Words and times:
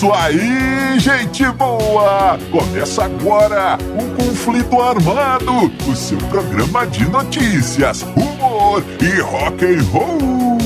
isso 0.00 0.12
aí, 0.14 0.98
gente 0.98 1.44
boa! 1.52 2.38
Começa 2.50 3.04
agora 3.04 3.76
o 3.98 4.16
Conflito 4.16 4.80
Armado, 4.80 5.70
o 5.86 5.94
seu 5.94 6.16
programa 6.16 6.86
de 6.86 7.06
notícias, 7.06 8.00
humor 8.16 8.82
e 8.98 9.20
rock 9.20 9.62
and 9.62 9.82
roll. 9.92 10.58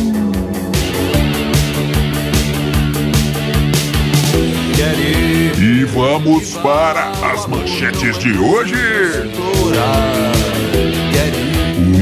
E 5.58 5.84
vamos 5.86 6.54
para 6.58 7.10
as 7.32 7.44
manchetes 7.48 8.16
de 8.18 8.38
hoje. 8.38 8.76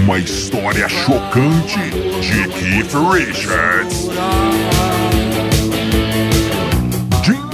Uma 0.02 0.19
história 0.19 0.87
chocante 0.87 1.80
de 2.20 2.48
Keith 2.48 2.92
Richards. 2.92 4.10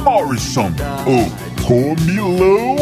Morrison, 0.08 0.72
o 1.06 1.62
comilão. 1.66 2.76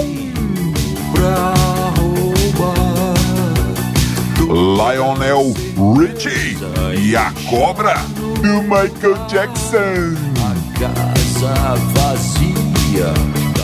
Lionel 4.46 5.52
Richie 5.98 6.56
e 6.96 7.16
a 7.16 7.32
cobra 7.50 7.96
do 8.14 8.62
Michael 8.62 9.26
Jackson. 9.26 10.14
Casa 10.78 11.74
vazia. 11.94 13.45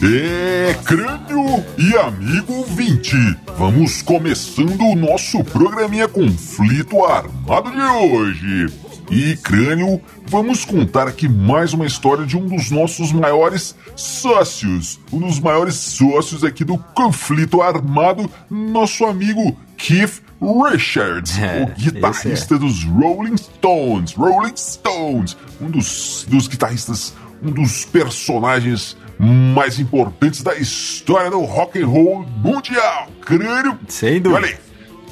É, 0.00 0.74
crânio 0.84 1.64
e 1.76 1.96
amigo 1.96 2.52
ouvinte, 2.52 3.16
vamos 3.58 4.00
começando 4.00 4.80
o 4.80 4.94
nosso 4.94 5.42
programinha 5.42 6.06
Conflito 6.06 7.04
Armado 7.04 7.72
de 7.72 7.82
hoje. 7.82 8.66
E, 9.10 9.36
crânio, 9.38 10.00
vamos 10.24 10.64
contar 10.64 11.08
aqui 11.08 11.28
mais 11.28 11.72
uma 11.72 11.84
história 11.84 12.24
de 12.24 12.36
um 12.36 12.46
dos 12.46 12.70
nossos 12.70 13.10
maiores 13.10 13.74
sócios, 13.96 15.00
um 15.12 15.18
dos 15.18 15.40
maiores 15.40 15.74
sócios 15.74 16.44
aqui 16.44 16.64
do 16.64 16.78
Conflito 16.78 17.60
Armado, 17.60 18.30
nosso 18.48 19.04
amigo 19.04 19.56
Keith 19.76 20.22
Richards, 20.40 21.36
É, 21.40 21.64
o 21.64 21.80
guitarrista 21.80 22.56
dos 22.56 22.84
Rolling 22.84 23.36
Stones. 23.36 24.14
Rolling 24.14 24.56
Stones, 24.56 25.36
um 25.60 25.68
dos, 25.68 26.24
dos 26.28 26.46
guitarristas, 26.46 27.14
um 27.42 27.50
dos 27.50 27.84
personagens 27.84 28.96
mais 29.18 29.78
importantes 29.80 30.42
da 30.42 30.54
história 30.56 31.30
do 31.30 31.40
rock 31.40 31.80
and 31.82 31.86
roll 31.86 32.24
mundial. 32.42 33.08
Crânio, 33.22 33.78
Sem 33.88 34.20
dúvida. 34.20 34.40
olha 34.46 34.48
aí. 34.48 34.56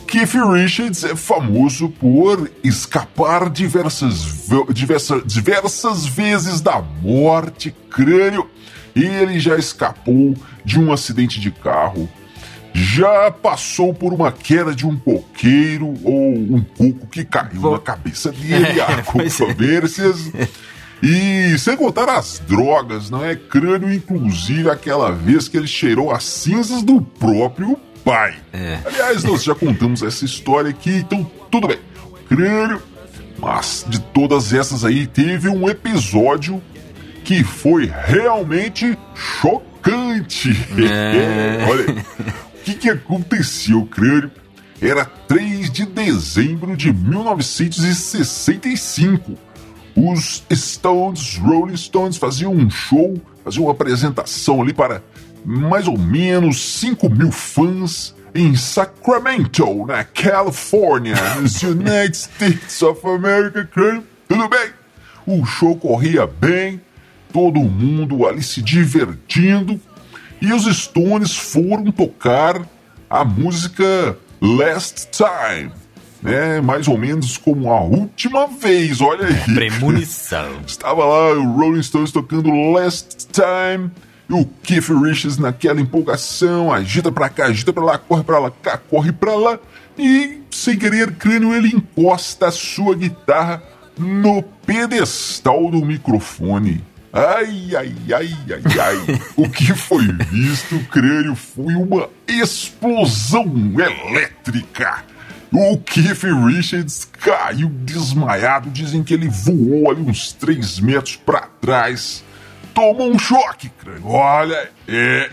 Keith 0.06 0.34
Richards 0.34 1.02
é 1.02 1.16
famoso 1.16 1.88
por 1.88 2.48
escapar 2.62 3.50
diversas, 3.50 4.22
ve- 4.22 4.72
diversa- 4.72 5.20
diversas 5.26 6.06
vezes 6.06 6.60
da 6.60 6.80
morte, 7.02 7.74
crânio. 7.90 8.48
Ele 8.94 9.38
já 9.40 9.56
escapou 9.56 10.34
de 10.64 10.78
um 10.78 10.92
acidente 10.92 11.40
de 11.40 11.50
carro, 11.50 12.08
já 12.72 13.30
passou 13.32 13.92
por 13.92 14.12
uma 14.12 14.30
queda 14.30 14.74
de 14.74 14.86
um 14.86 14.96
coqueiro 14.96 15.92
ou 16.04 16.34
um 16.34 16.62
coco 16.76 17.06
que 17.08 17.24
caiu 17.24 17.60
Vou- 17.60 17.72
na 17.72 17.78
cabeça 17.80 18.30
dele, 18.30 18.78
há 18.80 19.02
Pois 19.02 19.40
é. 19.40 19.46
E 21.02 21.58
sem 21.58 21.76
contar 21.76 22.08
as 22.08 22.40
drogas, 22.46 23.10
não 23.10 23.22
é? 23.24 23.34
Crânio, 23.36 23.92
inclusive 23.92 24.70
aquela 24.70 25.12
vez 25.12 25.48
que 25.48 25.56
ele 25.56 25.66
cheirou 25.66 26.10
as 26.10 26.24
cinzas 26.24 26.82
do 26.82 27.02
próprio 27.02 27.78
pai. 28.04 28.36
É. 28.52 28.78
Aliás, 28.84 29.24
nós 29.24 29.42
já 29.44 29.54
contamos 29.54 30.02
essa 30.02 30.24
história 30.24 30.70
aqui, 30.70 30.96
então 30.96 31.30
tudo 31.50 31.68
bem. 31.68 31.78
Crânio, 32.28 32.82
mas 33.38 33.86
de 33.88 34.00
todas 34.00 34.52
essas 34.52 34.84
aí, 34.84 35.06
teve 35.06 35.48
um 35.48 35.68
episódio 35.68 36.60
que 37.24 37.44
foi 37.44 37.90
realmente 37.92 38.98
chocante. 39.14 40.50
É. 40.78 41.64
Olha, 41.68 41.90
aí, 41.90 41.98
o 41.98 42.04
que, 42.64 42.74
que 42.74 42.88
aconteceu, 42.88 43.84
crânio? 43.86 44.30
Era 44.80 45.04
3 45.04 45.70
de 45.70 45.84
dezembro 45.86 46.76
de 46.76 46.92
1965. 46.92 49.36
Os 49.96 50.44
Stones, 50.52 51.38
Rolling 51.38 51.76
Stones, 51.76 52.18
faziam 52.18 52.52
um 52.52 52.68
show, 52.68 53.18
faziam 53.42 53.64
uma 53.64 53.72
apresentação 53.72 54.60
ali 54.60 54.74
para 54.74 55.02
mais 55.44 55.88
ou 55.88 55.96
menos 55.96 56.60
5 56.80 57.08
mil 57.08 57.32
fãs 57.32 58.14
em 58.34 58.54
Sacramento, 58.54 59.86
na 59.86 60.04
Califórnia, 60.04 61.14
nos 61.40 61.62
United 61.64 62.14
States 62.14 62.82
of 62.82 63.00
America. 63.06 63.66
Tudo 64.28 64.48
bem? 64.48 64.70
O 65.26 65.46
show 65.46 65.76
corria 65.76 66.26
bem, 66.26 66.80
todo 67.32 67.58
mundo 67.60 68.26
ali 68.26 68.42
se 68.42 68.60
divertindo, 68.60 69.80
e 70.40 70.52
os 70.52 70.64
Stones 70.76 71.34
foram 71.34 71.90
tocar 71.90 72.60
a 73.08 73.24
música 73.24 74.18
Last 74.40 75.08
Time, 75.10 75.72
né? 76.22 76.60
Mais 76.60 76.88
ou 76.88 76.96
menos 76.98 77.36
como 77.36 77.70
a 77.70 77.80
última 77.80 78.46
vez, 78.46 79.00
olha 79.00 79.26
aí. 79.26 79.54
Premonição. 79.54 80.60
Estava 80.66 81.04
lá 81.04 81.32
o 81.32 81.52
Rolling 81.56 81.82
Stones 81.82 82.10
tocando 82.10 82.50
Last 82.72 83.28
Time. 83.28 83.90
E 84.28 84.32
o 84.32 84.44
Keith 84.62 84.88
Richards 84.88 85.38
naquela 85.38 85.80
empolgação, 85.80 86.72
agita 86.72 87.12
pra 87.12 87.28
cá, 87.28 87.46
agita 87.46 87.72
pra 87.72 87.84
lá, 87.84 87.96
corre 87.96 88.24
pra 88.24 88.40
lá, 88.40 88.50
cá, 88.50 88.76
corre 88.76 89.12
pra 89.12 89.36
lá. 89.36 89.58
E, 89.96 90.40
sem 90.50 90.76
querer, 90.76 91.12
crânio, 91.12 91.54
ele 91.54 91.68
encosta 91.68 92.48
a 92.48 92.50
sua 92.50 92.96
guitarra 92.96 93.62
no 93.96 94.42
pedestal 94.42 95.70
do 95.70 95.84
microfone. 95.84 96.84
Ai, 97.12 97.70
ai, 97.74 97.94
ai, 98.14 98.36
ai, 98.50 98.78
ai. 98.78 99.20
o 99.36 99.48
que 99.48 99.72
foi 99.74 100.06
visto, 100.30 100.78
crânio, 100.90 101.34
foi 101.34 101.74
uma 101.74 102.10
explosão 102.28 103.46
elétrica. 103.78 105.04
O 105.58 105.78
Keith 105.78 106.22
Richards 106.22 107.08
caiu 107.18 107.70
desmaiado. 107.70 108.68
Dizem 108.68 109.02
que 109.02 109.14
ele 109.14 109.26
voou 109.26 109.90
ali 109.90 110.02
uns 110.02 110.30
3 110.34 110.80
metros 110.80 111.16
pra 111.16 111.48
trás. 111.62 112.22
Tomou 112.74 113.10
um 113.10 113.18
choque, 113.18 113.70
crânio. 113.70 114.06
Olha, 114.06 114.68
é. 114.86 115.30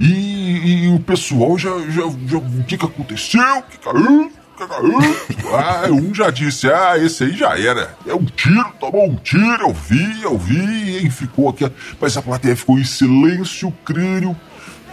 E, 0.00 0.86
e 0.86 0.88
o 0.88 0.98
pessoal 1.00 1.58
já, 1.58 1.78
já, 1.90 2.04
já. 2.26 2.38
O 2.38 2.64
que 2.66 2.78
que 2.78 2.86
aconteceu? 2.86 3.62
Que 3.70 3.76
caiu? 3.76 4.32
Ah, 5.52 5.88
um 5.90 6.14
já 6.14 6.30
disse: 6.30 6.66
ah, 6.72 6.96
esse 6.96 7.24
aí 7.24 7.36
já 7.36 7.58
era. 7.58 7.94
É 8.06 8.14
um 8.14 8.24
tiro, 8.24 8.72
tomou 8.80 9.10
um 9.10 9.16
tiro. 9.16 9.60
Eu 9.60 9.74
vi, 9.74 10.22
eu 10.22 10.38
vi. 10.38 11.06
E 11.06 11.10
ficou 11.10 11.50
aqui. 11.50 11.70
Mas 12.00 12.16
a 12.16 12.22
plateia 12.22 12.56
ficou 12.56 12.78
em 12.78 12.84
silêncio, 12.84 13.70
crânio. 13.84 14.34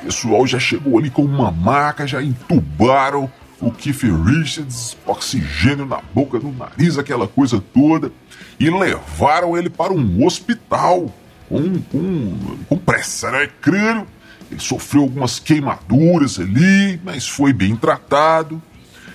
O 0.01 0.05
pessoal 0.07 0.45
já 0.45 0.59
chegou 0.59 0.99
ali 0.99 1.09
com 1.09 1.23
uma 1.23 1.51
maca, 1.51 2.05
já 2.05 2.21
entubaram 2.21 3.31
o 3.59 3.71
Keith 3.71 4.03
Richards, 4.03 4.97
oxigênio 5.05 5.85
na 5.85 6.01
boca, 6.13 6.39
no 6.39 6.53
nariz, 6.53 6.97
aquela 6.97 7.27
coisa 7.27 7.61
toda, 7.73 8.11
e 8.59 8.69
levaram 8.69 9.57
ele 9.57 9.69
para 9.69 9.93
um 9.93 10.25
hospital 10.25 11.13
com, 11.49 11.79
com, 11.81 12.37
com 12.67 12.77
pressa, 12.77 13.31
né? 13.31 13.49
Crânio. 13.61 14.05
Ele 14.49 14.59
sofreu 14.59 15.03
algumas 15.03 15.39
queimaduras 15.39 16.39
ali, 16.39 16.99
mas 17.03 17.27
foi 17.27 17.51
bem 17.51 17.75
tratado. 17.75 18.61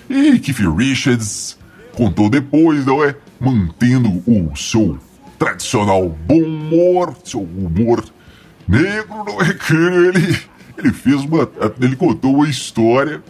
E 0.09 0.37
Keith 0.37 0.59
Richards 0.59 1.57
contou 1.93 2.29
depois, 2.29 2.85
não 2.85 3.03
é? 3.03 3.15
Mantendo 3.39 4.21
o 4.27 4.55
seu 4.55 4.99
tradicional 5.39 6.07
bom 6.07 6.41
humor, 6.41 7.15
seu 7.23 7.41
humor 7.41 8.03
negro, 8.67 9.23
não 9.25 9.41
é? 9.41 9.57
Ele, 10.09 10.39
ele 10.77 10.93
fez 10.93 11.23
uma. 11.23 11.49
Ele 11.81 11.95
contou 11.95 12.35
uma 12.35 12.47
história 12.47 13.23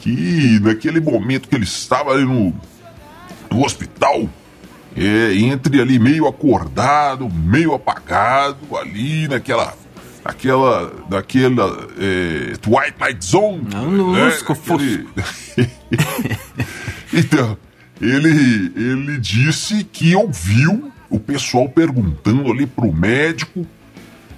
que 0.00 0.58
naquele 0.60 1.00
momento 1.00 1.48
que 1.48 1.54
ele 1.54 1.64
estava 1.64 2.12
ali 2.12 2.24
no, 2.24 2.54
no 3.50 3.64
hospital, 3.64 4.28
é, 4.96 5.34
entre 5.34 5.80
ali 5.80 5.98
meio 5.98 6.26
acordado, 6.26 7.28
meio 7.28 7.74
apagado, 7.74 8.76
ali 8.76 9.28
naquela. 9.28 9.74
Naquela. 10.24 10.92
Naquela. 11.10 11.88
É, 11.98 12.56
Twilight 12.56 13.24
Zone. 13.24 13.66
Não, 13.72 13.88
lusco, 13.90 14.52
Aquele- 14.52 15.06
então, 17.12 17.56
ele, 18.00 18.72
ele 18.76 19.18
disse 19.18 19.84
que 19.84 20.14
ouviu 20.14 20.92
o 21.08 21.18
pessoal 21.20 21.68
perguntando 21.68 22.50
ali 22.50 22.66
pro 22.66 22.92
médico. 22.92 23.66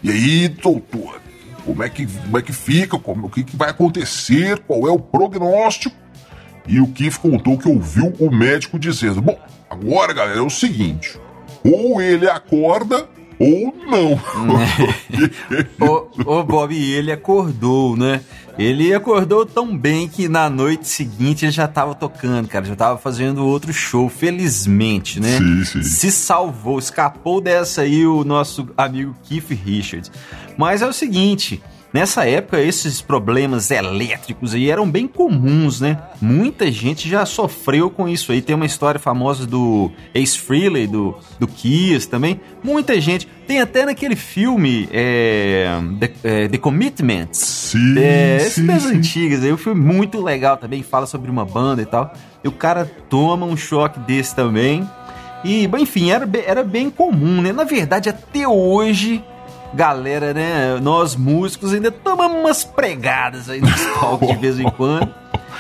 E 0.02 0.10
aí, 0.10 0.49
doutor, 0.49 1.20
como 1.69 1.82
é 1.82 1.91
que, 1.91 2.06
como 2.06 2.38
é 2.38 2.43
que 2.43 2.53
fica? 2.53 2.99
Como, 2.99 3.26
o 3.26 3.31
que, 3.31 3.44
que 3.44 3.55
vai 3.55 3.69
acontecer? 3.69 4.59
Qual 4.61 4.88
é 4.88 4.91
o 4.91 4.99
prognóstico? 4.99 5.94
E 6.67 6.81
o 6.81 6.88
Keith 6.88 7.19
contou 7.19 7.59
que 7.59 7.69
ouviu 7.69 8.15
o 8.19 8.31
médico 8.31 8.79
dizendo: 8.79 9.20
Bom, 9.20 9.38
agora, 9.69 10.15
galera, 10.15 10.38
é 10.38 10.43
o 10.43 10.49
seguinte: 10.49 11.20
ou 11.62 12.00
ele 12.00 12.29
acorda 12.29 13.06
ou 13.38 13.75
não. 13.87 14.19
ô, 16.26 16.38
ô, 16.38 16.43
Bob, 16.43 16.75
ele 16.75 17.12
acordou, 17.12 17.97
né? 17.97 18.23
Ele 18.59 18.93
acordou 18.93 19.47
tão 19.47 19.76
bem 19.76 20.09
que 20.09 20.26
na 20.26 20.50
noite 20.50 20.88
seguinte 20.88 21.44
ele 21.44 21.53
já 21.53 21.69
tava 21.69 21.94
tocando, 21.94 22.49
cara, 22.49 22.65
já 22.65 22.75
tava 22.75 22.99
fazendo 22.99 23.47
outro 23.47 23.73
show, 23.73 24.09
felizmente, 24.09 25.20
né? 25.20 25.38
Sim, 25.38 25.65
sim. 25.65 25.82
Se 25.82 26.11
salvou, 26.11 26.79
escapou 26.79 27.41
dessa 27.41 27.82
aí 27.82 28.05
o 28.05 28.25
nosso 28.25 28.69
amigo 28.76 29.15
Keith 29.23 29.50
Richards. 29.50 30.11
Mas 30.58 30.82
é 30.82 30.87
o 30.87 30.93
seguinte, 30.93 31.62
Nessa 31.90 32.28
época, 32.28 32.60
esses 32.60 33.00
problemas 33.00 33.70
elétricos 33.70 34.55
aí 34.55 34.70
eram 34.70 34.90
bem 34.90 35.06
comuns, 35.06 35.81
né? 35.81 35.99
Muita 36.20 36.70
gente 36.70 37.08
já 37.08 37.25
sofreu 37.25 37.88
com 37.88 38.06
isso 38.06 38.31
aí. 38.31 38.43
Tem 38.43 38.55
uma 38.55 38.66
história 38.66 39.00
famosa 39.00 39.46
do 39.46 39.90
Ace 40.14 40.38
Frehley, 40.38 40.87
do, 40.87 41.16
do 41.40 41.46
Kiss 41.46 42.06
também. 42.06 42.40
Muita 42.62 43.00
gente. 43.00 43.26
Tem 43.46 43.62
até 43.62 43.87
naquele 43.87 44.16
filme 44.16 44.87
é, 44.93 45.66
The, 45.99 46.12
é, 46.22 46.49
The 46.49 46.58
Commitments. 46.58 47.38
Sim, 47.38 47.99
é, 47.99 48.38
sim, 48.40 48.66
das 48.66 48.82
sim. 48.82 48.96
antigas 48.96 49.43
aí. 49.43 49.50
Um 49.50 49.56
filme 49.56 49.81
muito 49.81 50.22
legal 50.22 50.58
também. 50.58 50.82
Fala 50.82 51.06
sobre 51.06 51.31
uma 51.31 51.46
banda 51.46 51.81
e 51.81 51.87
tal. 51.87 52.12
E 52.44 52.49
o 52.49 52.52
cara 52.52 52.84
toma 53.08 53.46
um 53.46 53.56
choque 53.56 53.99
desse 54.00 54.34
também. 54.37 54.87
E, 55.43 55.64
enfim, 55.78 56.10
era, 56.10 56.28
era 56.44 56.62
bem 56.62 56.90
comum, 56.90 57.40
né? 57.40 57.50
Na 57.50 57.64
verdade, 57.64 58.10
até 58.10 58.46
hoje 58.46 59.25
galera, 59.75 60.32
né? 60.32 60.79
Nós 60.81 61.15
músicos 61.17 61.73
ainda 61.73 61.91
tomamos 61.91 62.38
umas 62.38 62.65
pregadas 62.65 63.49
aí 63.49 63.61
nos 63.61 63.81
palcos 64.00 64.29
de 64.29 64.37
vez 64.37 64.59
em 64.59 64.70
quando. 64.70 65.12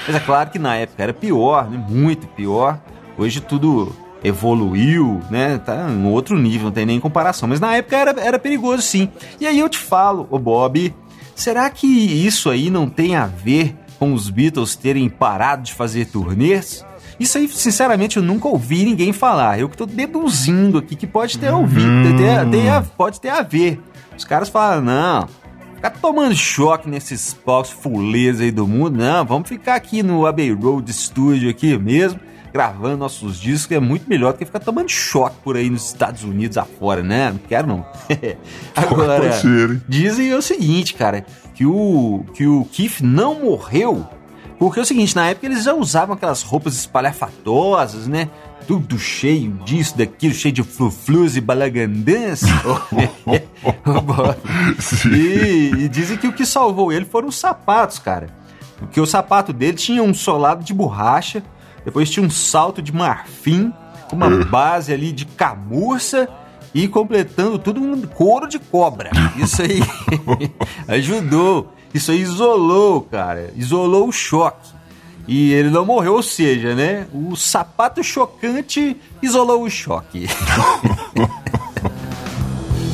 Mas 0.06 0.16
é 0.16 0.20
claro 0.20 0.50
que 0.50 0.58
na 0.58 0.76
época 0.76 1.02
era 1.02 1.12
pior, 1.12 1.68
né? 1.68 1.82
Muito 1.88 2.26
pior. 2.28 2.78
Hoje 3.16 3.40
tudo 3.40 3.94
evoluiu, 4.22 5.20
né? 5.30 5.58
Tá 5.58 5.88
em 5.90 6.06
outro 6.06 6.36
nível, 6.38 6.66
não 6.66 6.72
tem 6.72 6.86
nem 6.86 7.00
comparação. 7.00 7.48
Mas 7.48 7.60
na 7.60 7.76
época 7.76 7.96
era, 7.96 8.20
era 8.20 8.38
perigoso 8.38 8.82
sim. 8.82 9.08
E 9.40 9.46
aí 9.46 9.58
eu 9.58 9.68
te 9.68 9.78
falo, 9.78 10.26
ô 10.30 10.38
Bob, 10.38 10.94
será 11.34 11.68
que 11.70 11.86
isso 11.86 12.50
aí 12.50 12.70
não 12.70 12.88
tem 12.88 13.16
a 13.16 13.26
ver 13.26 13.76
com 13.98 14.12
os 14.12 14.30
Beatles 14.30 14.76
terem 14.76 15.08
parado 15.08 15.62
de 15.62 15.74
fazer 15.74 16.06
turnês? 16.06 16.84
Isso 17.18 17.36
aí, 17.38 17.48
sinceramente, 17.48 18.16
eu 18.16 18.22
nunca 18.22 18.46
ouvi 18.48 18.84
ninguém 18.84 19.12
falar. 19.12 19.58
Eu 19.58 19.68
que 19.68 19.76
tô 19.76 19.86
deduzindo 19.86 20.78
aqui 20.78 20.94
que 20.94 21.06
pode 21.06 21.36
ter 21.38 21.50
ouvido, 21.52 22.16
ter- 22.16 22.48
ter 22.50 22.68
a- 22.68 22.82
pode 22.82 23.20
ter 23.20 23.30
a 23.30 23.42
ver. 23.42 23.80
Os 24.16 24.24
caras 24.24 24.48
falam, 24.48 24.82
não, 24.82 25.28
ficar 25.74 25.90
tomando 25.90 26.34
choque 26.34 26.88
nesses 26.88 27.34
palcos 27.34 27.70
fuleiros 27.70 28.40
aí 28.40 28.50
do 28.50 28.66
mundo, 28.66 28.96
não, 28.98 29.24
vamos 29.24 29.48
ficar 29.48 29.74
aqui 29.74 30.02
no 30.02 30.26
Abbey 30.26 30.52
Road 30.52 30.92
Studio 30.92 31.48
aqui 31.50 31.76
mesmo, 31.78 32.18
gravando 32.52 32.96
nossos 32.96 33.38
discos, 33.40 33.66
que 33.66 33.74
é 33.74 33.80
muito 33.80 34.08
melhor 34.08 34.32
do 34.32 34.38
que 34.38 34.44
ficar 34.44 34.58
tomando 34.60 34.88
choque 34.88 35.36
por 35.44 35.56
aí 35.56 35.68
nos 35.70 35.86
Estados 35.86 36.24
Unidos 36.24 36.56
afora, 36.58 37.02
né? 37.02 37.30
Não 37.30 37.38
quero 37.48 37.66
não. 37.66 37.86
Agora, 38.74 39.30
dizem 39.88 40.32
o 40.34 40.42
seguinte, 40.42 40.94
cara, 40.94 41.24
que 41.54 41.66
o, 41.66 42.24
que 42.34 42.46
o 42.46 42.64
Keith 42.72 43.00
não 43.02 43.40
morreu 43.42 44.06
porque 44.58 44.80
é 44.80 44.82
o 44.82 44.86
seguinte, 44.86 45.14
na 45.14 45.28
época 45.28 45.46
eles 45.46 45.64
já 45.64 45.74
usavam 45.74 46.14
aquelas 46.14 46.42
roupas 46.42 46.74
espalhafatosas, 46.74 48.08
né? 48.08 48.28
Tudo 48.66 48.98
cheio 48.98 49.52
disso, 49.64 49.96
daquilo, 49.96 50.34
cheio 50.34 50.52
de 50.52 50.62
fluflus 50.62 51.36
e 51.36 51.40
balagandãs. 51.40 52.42
E, 55.06 55.84
e 55.84 55.88
dizem 55.88 56.16
que 56.16 56.26
o 56.26 56.32
que 56.32 56.44
salvou 56.44 56.92
ele 56.92 57.04
foram 57.04 57.28
os 57.28 57.36
sapatos, 57.36 57.98
cara. 57.98 58.28
Porque 58.78 59.00
o 59.00 59.06
sapato 59.06 59.52
dele 59.52 59.76
tinha 59.76 60.02
um 60.02 60.12
solado 60.12 60.64
de 60.64 60.74
borracha, 60.74 61.42
depois 61.84 62.10
tinha 62.10 62.24
um 62.24 62.30
salto 62.30 62.82
de 62.82 62.92
marfim, 62.92 63.72
com 64.08 64.16
uma 64.16 64.44
base 64.44 64.92
ali 64.92 65.12
de 65.12 65.24
camurça 65.24 66.28
e 66.74 66.86
completando 66.88 67.58
tudo 67.58 67.80
um 67.80 68.00
couro 68.02 68.46
de 68.46 68.58
cobra. 68.58 69.10
Isso 69.36 69.62
aí 69.62 69.80
ajudou. 70.88 71.72
Isso 71.92 72.10
aí 72.10 72.20
isolou, 72.20 73.02
cara. 73.02 73.52
Isolou 73.56 74.08
o 74.08 74.12
choque. 74.12 74.76
E 75.26 75.52
ele 75.52 75.68
não 75.68 75.84
morreu, 75.84 76.14
ou 76.14 76.22
seja, 76.22 76.74
né? 76.74 77.06
O 77.12 77.36
sapato 77.36 78.02
chocante 78.02 78.96
isolou 79.22 79.62
o 79.62 79.70
choque. 79.70 80.26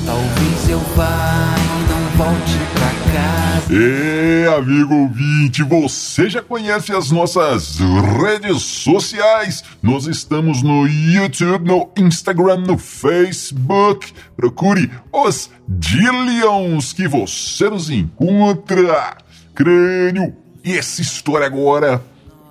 Talvez 0.05 0.69
eu 0.69 0.81
vá 0.97 1.55
e 1.57 1.69
não 1.89 2.01
volte 2.17 2.59
pra 2.75 2.89
casa. 3.13 3.34
É, 3.77 4.47
amigo 4.57 4.95
ouvinte, 4.95 5.65
você 5.65 6.31
já 6.31 6.41
conhece 6.41 6.93
as 6.93 7.11
nossas 7.11 7.81
redes 8.23 8.63
sociais? 8.63 9.65
Nós 9.83 10.07
estamos 10.07 10.63
no 10.63 10.87
YouTube, 10.87 11.67
no 11.67 11.91
Instagram, 11.99 12.59
no 12.59 12.79
Facebook. 12.79 14.13
Procure 14.37 14.93
os 15.13 15.51
Dillions 15.67 16.93
que 16.93 17.09
você 17.09 17.69
nos 17.69 17.91
encontra. 17.91 19.17
Crânio, 19.57 20.37
e 20.63 20.79
essa 20.79 21.03
história 21.03 21.49
agora 21.49 22.01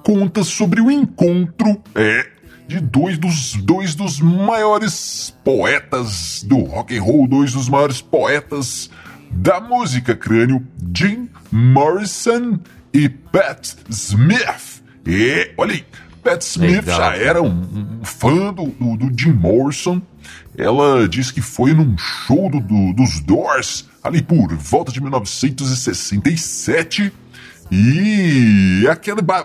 conta 0.03 0.43
sobre 0.43 0.81
o 0.81 0.91
encontro, 0.91 1.81
é, 1.95 2.27
de 2.67 2.81
dois 2.81 3.17
dos, 3.17 3.53
dois 3.53 3.95
dos 3.95 4.19
maiores 4.19 5.33
poetas 5.41 6.43
do 6.45 6.57
rock 6.65 6.97
and 6.97 7.01
roll, 7.01 7.27
dois 7.29 7.53
dos 7.53 7.69
maiores 7.69 8.01
poetas 8.01 8.89
da 9.35 9.59
música 9.59 10.15
crânio, 10.15 10.65
Jim 10.95 11.29
Morrison 11.51 12.59
e 12.93 13.09
Pat 13.09 13.73
Smith. 13.89 14.81
E 15.05 15.51
olha 15.57 15.73
aí, 15.73 15.83
Pat 16.23 16.41
Smith 16.41 16.85
Legal, 16.85 16.97
já 16.97 17.15
era 17.17 17.41
um, 17.41 17.99
um 18.01 18.05
fã 18.05 18.53
do, 18.53 18.67
do, 18.67 18.97
do 18.97 19.11
Jim 19.19 19.33
Morrison. 19.33 20.01
Ela 20.57 21.07
diz 21.09 21.31
que 21.31 21.41
foi 21.41 21.73
num 21.73 21.97
show 21.97 22.49
do, 22.49 22.59
do- 22.59 22.93
dos 22.93 23.19
Doors 23.19 23.89
ali 24.03 24.21
por 24.21 24.53
volta 24.55 24.91
de 24.91 25.01
1967 25.01 27.11
e 27.71 28.83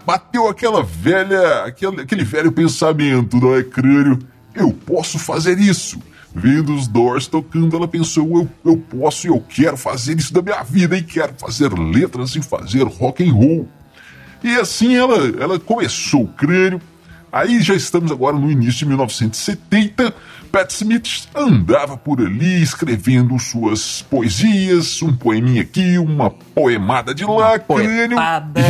bateu 0.04 0.48
aquela 0.48 0.82
velha, 0.82 1.64
aquele, 1.64 2.02
aquele 2.02 2.24
velho 2.24 2.52
pensamento, 2.52 3.38
não 3.38 3.54
é 3.54 3.62
crânio? 3.62 4.18
Eu 4.54 4.70
posso 4.72 5.18
fazer 5.18 5.58
isso. 5.58 5.98
Vendo 6.34 6.74
os 6.74 6.86
Doors 6.86 7.26
tocando, 7.26 7.76
ela 7.76 7.88
pensou: 7.88 8.38
eu, 8.38 8.48
eu 8.64 8.76
posso 8.76 9.26
e 9.26 9.30
eu 9.30 9.40
quero 9.40 9.76
fazer 9.76 10.18
isso 10.18 10.32
da 10.32 10.42
minha 10.42 10.62
vida 10.62 10.96
e 10.96 11.02
quero 11.02 11.34
fazer 11.38 11.72
letras 11.72 12.36
e 12.36 12.42
fazer 12.42 12.84
rock 12.84 13.28
and 13.28 13.32
roll. 13.32 13.68
E 14.42 14.54
assim 14.56 14.94
ela, 14.94 15.16
ela 15.40 15.58
começou 15.58 16.24
o 16.24 16.28
crânio. 16.28 16.80
Aí 17.30 17.60
já 17.60 17.74
estamos 17.74 18.10
agora 18.10 18.38
no 18.38 18.50
início 18.50 18.80
de 18.80 18.86
1970. 18.86 20.14
Pat 20.50 20.70
Smith 20.70 21.28
andava 21.34 21.96
por 21.96 22.20
ali 22.20 22.62
escrevendo 22.62 23.38
suas 23.38 24.00
poesias, 24.02 25.02
um 25.02 25.14
poeminha 25.14 25.60
aqui, 25.60 25.98
uma 25.98 26.30
poemada 26.30 27.14
de 27.14 27.24
lá, 27.24 27.58
crânio. 27.58 28.16
poetada. 28.16 28.62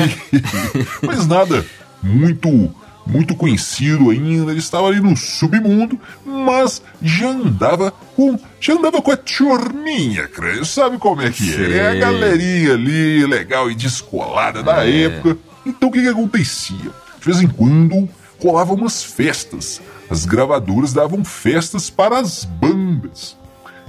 Mas 1.07 1.27
nada 1.27 1.65
muito 2.03 2.75
muito 3.09 3.35
conhecido 3.35 4.11
ainda, 4.11 4.51
ele 4.51 4.61
estava 4.61 4.87
ali 4.87 5.01
no 5.01 5.17
submundo, 5.17 5.99
mas 6.25 6.83
já 7.01 7.31
andava 7.31 7.91
com 8.15 8.39
já 8.61 8.75
andava 8.75 9.01
com 9.01 9.11
a 9.11 9.17
turminha, 9.17 10.29
crânio. 10.29 10.65
Sabe 10.65 10.99
como 10.99 11.23
é 11.23 11.31
que 11.31 11.55
é? 11.55 11.79
É 11.79 11.89
a 11.89 11.95
galerinha 11.95 12.75
ali, 12.75 13.27
legal 13.27 13.71
e 13.71 13.75
descolada 13.75 14.63
da 14.63 14.87
época. 14.87 15.39
Então 15.65 15.89
o 15.89 15.93
que 15.93 16.03
que 16.03 16.09
acontecia? 16.09 16.91
De 17.19 17.25
vez 17.25 17.41
em 17.41 17.49
quando 17.49 18.09
rolavam 18.41 18.77
umas 18.77 19.03
festas. 19.03 19.81
As 20.11 20.25
gravadoras 20.25 20.93
davam 20.93 21.25
festas 21.25 21.91
para 21.91 22.19
as 22.19 22.45
bandas. 22.45 23.37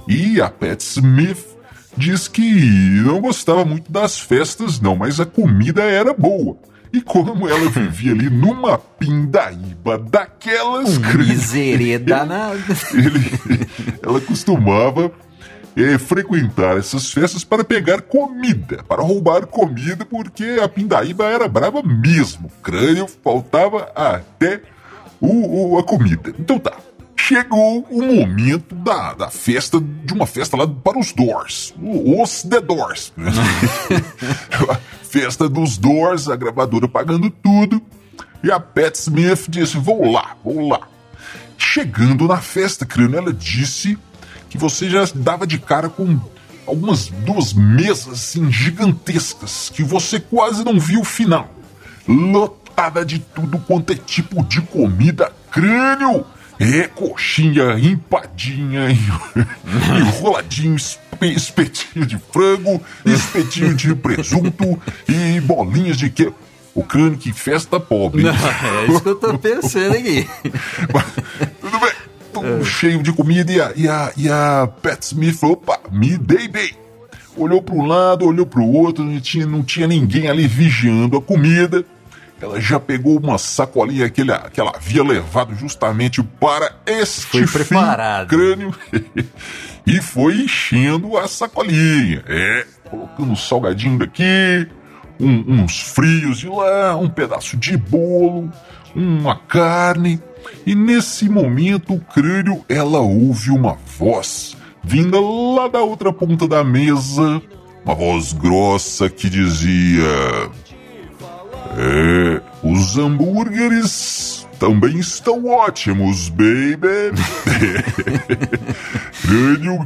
E 0.06 0.40
a 0.40 0.50
Pat 0.50 0.80
Smith 0.80 1.46
diz 1.96 2.28
que 2.28 2.42
não 3.04 3.20
gostava 3.20 3.64
muito 3.64 3.90
das 3.90 4.18
festas, 4.18 4.80
não, 4.80 4.96
mas 4.96 5.20
a 5.20 5.26
comida 5.26 5.82
era 5.82 6.12
boa. 6.12 6.56
E 6.92 7.00
como 7.00 7.48
ela 7.48 7.70
vivia 7.70 8.12
ali 8.12 8.28
numa 8.28 8.76
pindaíba 8.78 9.96
daquelas 9.98 10.98
crânio, 10.98 11.28
Miserê 11.28 11.98
danada. 11.98 12.58
ele, 12.92 13.68
ela 14.02 14.20
costumava 14.20 15.12
eh, 15.76 15.98
frequentar 15.98 16.76
essas 16.78 17.12
festas 17.12 17.44
para 17.44 17.62
pegar 17.62 18.02
comida, 18.02 18.82
para 18.88 19.02
roubar 19.02 19.46
comida, 19.46 20.04
porque 20.04 20.58
a 20.60 20.68
pindaíba 20.68 21.26
era 21.26 21.46
brava 21.46 21.80
mesmo. 21.82 22.46
O 22.48 22.62
crânio 22.62 23.06
faltava 23.22 23.90
até 23.94 24.60
o, 25.20 25.74
o- 25.74 25.78
a 25.78 25.84
comida. 25.84 26.32
Então 26.38 26.58
tá. 26.58 26.72
Chegou 27.16 27.86
o 27.90 28.02
momento 28.02 28.74
da, 28.74 29.12
da 29.14 29.30
festa, 29.30 29.78
de 29.80 30.12
uma 30.12 30.26
festa 30.26 30.56
lá 30.56 30.66
para 30.66 30.98
os 30.98 31.12
Doors. 31.12 31.72
Os 31.80 32.42
The 32.42 32.60
Doors. 32.60 33.12
festa 35.10 35.48
dos 35.48 35.76
Doors, 35.76 36.28
a 36.28 36.36
gravadora 36.36 36.86
pagando 36.86 37.28
tudo. 37.30 37.82
E 38.42 38.50
a 38.50 38.60
Pat 38.60 38.94
Smith 38.94 39.46
disse: 39.48 39.76
Vou 39.76 40.10
lá, 40.10 40.36
vou 40.44 40.68
lá. 40.68 40.88
chegando 41.58 42.26
na 42.26 42.38
festa, 42.38 42.86
crânio, 42.86 43.18
ela 43.18 43.32
disse 43.32 43.98
que 44.48 44.56
você 44.56 44.88
já 44.88 45.04
dava 45.14 45.46
de 45.46 45.58
cara 45.58 45.88
com 45.88 46.18
algumas 46.66 47.08
duas 47.08 47.52
mesas 47.52 48.14
assim, 48.14 48.50
gigantescas 48.50 49.70
que 49.74 49.82
você 49.82 50.20
quase 50.20 50.64
não 50.64 50.78
viu 50.78 51.00
o 51.00 51.04
final. 51.04 51.52
Lotada 52.08 53.04
de 53.04 53.18
tudo 53.18 53.58
quanto 53.58 53.92
é 53.92 53.96
tipo 53.96 54.42
de 54.44 54.62
comida, 54.62 55.32
crânio. 55.50 56.24
É 56.60 56.86
coxinha, 56.88 57.78
empadinha, 57.78 58.88
enroladinho, 59.98 60.76
espetinho 61.22 62.04
de 62.04 62.18
frango, 62.30 62.82
espetinho 63.02 63.74
de 63.74 63.94
presunto 63.94 64.78
e 65.08 65.40
bolinhas 65.40 65.96
de 65.96 66.10
que 66.10 66.30
o 66.74 66.84
crânio 66.84 67.16
que 67.16 67.32
festa 67.32 67.80
pobre. 67.80 68.22
Não, 68.22 68.30
é 68.34 68.86
isso 68.86 69.00
que 69.00 69.08
eu 69.08 69.16
tô 69.16 69.38
pensando 69.38 69.94
aqui. 69.94 70.28
Tudo 71.62 71.80
bem, 71.80 71.92
tudo 72.32 72.64
cheio 72.64 73.02
de 73.02 73.12
comida 73.12 73.50
e 73.50 73.60
a, 73.60 73.72
e 73.74 73.88
a, 73.88 74.12
e 74.16 74.28
a 74.28 74.68
Pat 74.82 75.02
Smith, 75.02 75.42
opa, 75.42 75.80
me 75.90 76.16
dei 76.18 76.46
bem. 76.46 76.72
Olhou 77.36 77.62
para 77.62 77.74
um 77.74 77.86
lado, 77.86 78.26
olhou 78.26 78.44
para 78.44 78.60
o 78.60 78.72
outro, 78.72 79.02
não 79.02 79.18
tinha, 79.18 79.46
não 79.46 79.62
tinha 79.62 79.86
ninguém 79.86 80.28
ali 80.28 80.46
vigiando 80.46 81.16
a 81.16 81.22
comida. 81.22 81.84
Ela 82.40 82.60
já 82.60 82.80
pegou 82.80 83.18
uma 83.18 83.36
sacolinha 83.36 84.08
que, 84.08 84.22
ele, 84.22 84.32
que 84.52 84.60
ela 84.60 84.72
havia 84.74 85.04
levado 85.04 85.54
justamente 85.54 86.22
para 86.22 86.72
este 86.86 87.26
Foi 87.26 87.46
preparado. 87.46 88.28
crânio 88.28 88.74
e 89.86 90.00
foi 90.00 90.42
enchendo 90.42 91.18
a 91.18 91.28
sacolinha. 91.28 92.24
É, 92.26 92.66
colocando 92.88 93.32
um 93.32 93.36
salgadinho 93.36 93.98
daqui, 93.98 94.66
um, 95.20 95.62
uns 95.62 95.80
frios 95.80 96.38
de 96.38 96.48
lá, 96.48 96.96
um 96.96 97.08
pedaço 97.08 97.56
de 97.56 97.76
bolo, 97.76 98.50
uma 98.94 99.36
carne. 99.36 100.20
E 100.64 100.74
nesse 100.74 101.28
momento, 101.28 101.94
o 101.94 102.00
crânio, 102.00 102.64
ela 102.68 103.00
ouve 103.00 103.50
uma 103.50 103.76
voz 103.98 104.56
vinda 104.82 105.20
lá 105.20 105.68
da 105.68 105.80
outra 105.80 106.12
ponta 106.12 106.48
da 106.48 106.64
mesa, 106.64 107.42
uma 107.84 107.94
voz 107.94 108.32
grossa 108.32 109.08
que 109.08 109.28
dizia: 109.28 110.50
É, 111.76 112.40
os 112.62 112.98
hambúrgueres 112.98 114.46
também 114.58 114.98
estão 114.98 115.46
ótimos, 115.46 116.28
baby. 116.28 117.12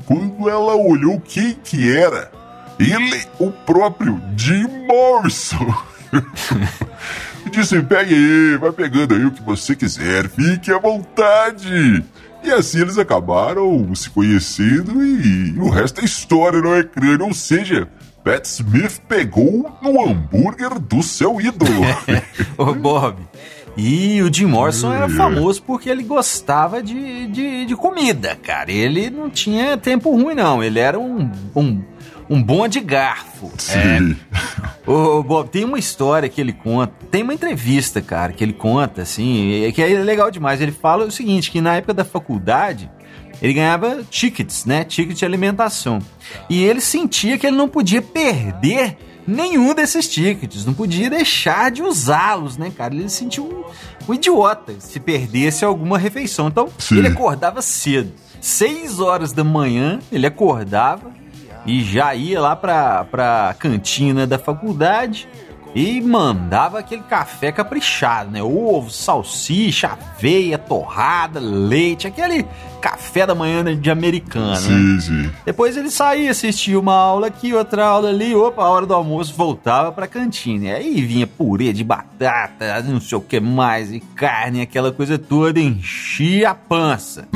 Quando 0.07 0.49
ela 0.49 0.75
olhou 0.75 1.21
quem 1.21 1.55
que 1.55 1.91
era, 1.91 2.31
ele, 2.79 3.23
o 3.39 3.51
próprio 3.51 4.21
Jim 4.37 4.67
Morrison. 4.87 5.75
Disse: 7.51 7.81
pegue 7.83 8.15
aí, 8.15 8.57
vai 8.59 8.73
pegando 8.73 9.15
aí 9.15 9.25
o 9.25 9.31
que 9.31 9.43
você 9.43 9.77
quiser, 9.77 10.29
fique 10.29 10.73
à 10.73 10.79
vontade. 10.79 12.05
E 12.43 12.51
assim 12.51 12.81
eles 12.81 12.99
acabaram 12.99 13.95
se 13.95 14.11
conhecendo 14.11 15.03
e 15.03 15.59
o 15.59 15.71
resto 15.71 16.01
é 16.01 16.05
história, 16.05 16.61
não 16.61 16.75
é 16.75 16.83
crânio? 16.83 17.27
Ou 17.27 17.35
seja, 17.35 17.89
Pat 18.25 18.47
Smith 18.47 19.01
pegou 19.07 19.71
no 19.83 20.03
hambúrguer 20.03 20.79
do 20.79 21.03
seu 21.03 21.39
ídolo. 21.39 21.83
Ô, 22.57 22.73
Bob. 22.75 23.19
E 23.77 24.23
o 24.23 24.33
Jim 24.33 24.47
Morrison 24.47 24.93
era 24.93 25.09
famoso 25.09 25.63
porque 25.63 25.91
ele 25.91 26.05
gostava 26.05 26.83
de, 26.83 27.27
de, 27.27 27.67
de 27.67 27.77
comida, 27.77 28.37
cara. 28.37 28.71
Ele 28.73 29.11
não 29.11 29.29
tinha 29.29 29.77
tempo 29.77 30.11
ruim, 30.11 30.35
não. 30.35 30.63
Ele 30.63 30.79
era 30.79 30.99
um, 30.99 31.31
um, 31.55 31.83
um 32.31 32.43
bom 32.43 32.67
de 32.69 32.81
garfo. 32.81 33.51
Sim. 33.59 34.17
Ô, 34.87 35.23
Bob, 35.23 35.49
tem 35.49 35.65
uma 35.65 35.79
história 35.79 36.29
que 36.29 36.41
ele 36.41 36.53
conta, 36.53 36.93
tem 37.11 37.23
uma 37.23 37.35
entrevista, 37.35 38.01
cara, 38.01 38.33
que 38.33 38.45
ele 38.45 38.53
conta, 38.53 39.03
assim, 39.03 39.71
que 39.75 39.83
é 39.83 39.87
legal 40.03 40.31
demais. 40.31 40.61
Ele 40.61 40.73
fala 40.73 41.05
o 41.05 41.11
seguinte, 41.11 41.51
que 41.51 41.61
na 41.61 41.75
época 41.75 41.95
da 41.95 42.05
faculdade, 42.05 42.91
ele 43.45 43.53
ganhava 43.53 44.03
tickets, 44.09 44.65
né? 44.65 44.85
Ticket 44.85 45.19
de 45.19 45.25
alimentação. 45.27 45.99
E 46.49 46.65
ele 46.65 46.81
sentia 46.81 47.37
que 47.37 47.47
ele 47.47 47.59
não 47.59 47.69
podia 47.69 48.01
perder 48.01 48.97
nenhum 49.27 49.75
desses 49.75 50.09
tickets, 50.09 50.65
não 50.65 50.73
podia 50.73 51.11
deixar 51.11 51.71
de 51.71 51.83
usá-los, 51.83 52.57
né, 52.57 52.73
cara? 52.75 52.95
Ele 52.95 53.07
se 53.07 53.17
sentia 53.17 53.43
um, 53.43 53.63
um 54.09 54.15
idiota 54.15 54.77
se 54.79 54.99
perdesse 54.99 55.63
alguma 55.63 55.99
refeição. 55.99 56.49
Então, 56.49 56.71
Sim. 56.79 56.97
ele 56.97 57.09
acordava 57.09 57.61
cedo. 57.61 58.15
Seis 58.41 58.99
horas 58.99 59.31
da 59.31 59.45
manhã, 59.45 59.99
ele 60.11 60.27
acordava 60.27 61.13
e 61.67 61.85
já 61.85 62.15
ia 62.15 62.41
lá 62.41 62.57
pra, 62.57 63.05
pra 63.05 63.55
cantina 63.59 64.27
da 64.27 64.39
faculdade 64.39 65.29
e 65.75 66.01
mandava 66.01 66.79
aquele 66.79 67.03
café 67.03 67.51
caprichado, 67.51 68.31
né? 68.31 68.43
Ovo, 68.43 68.91
salsicha, 68.91 69.89
aveia, 69.89 70.57
torrada, 70.57 71.41
leite, 71.41 72.07
aquele 72.07 72.47
café 72.81 73.27
da 73.27 73.35
manhã 73.35 73.65
de 73.77 73.91
americano, 73.91 74.51
né? 74.51 74.57
Sim, 74.57 75.01
sim. 75.01 75.31
Depois 75.45 75.77
ele 75.77 75.91
saía, 75.91 76.31
assistia 76.31 76.79
uma 76.79 76.95
aula 76.95 77.27
aqui, 77.27 77.53
outra 77.53 77.85
aula 77.85 78.11
ali, 78.11 78.35
opa, 78.35 78.63
a 78.63 78.69
hora 78.69 78.87
do 78.87 78.95
almoço 78.95 79.35
voltava 79.35 79.91
pra 79.91 80.07
cantina. 80.07 80.67
E 80.67 80.71
aí 80.71 81.03
vinha 81.03 81.27
purê 81.27 81.73
de 81.73 81.83
batata, 81.83 82.81
não 82.83 83.01
sei 83.01 83.19
o 83.19 83.21
que 83.21 83.41
mais, 83.41 83.91
e 83.93 83.99
carne, 84.01 84.61
aquela 84.61 84.93
coisa 84.93 85.19
toda, 85.19 85.59
enchia 85.59 86.51
a 86.51 86.55
pança. 86.55 87.27